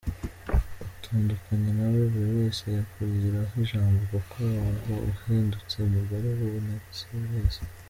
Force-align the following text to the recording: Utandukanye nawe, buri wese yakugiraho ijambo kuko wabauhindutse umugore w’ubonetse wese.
Utandukanye 0.95 1.69
nawe, 1.77 2.01
buri 2.11 2.31
wese 2.39 2.63
yakugiraho 2.77 3.53
ijambo 3.63 4.01
kuko 4.11 4.35
wabauhindutse 4.59 5.75
umugore 5.87 6.27
w’ubonetse 6.37 7.05
wese. 7.29 7.61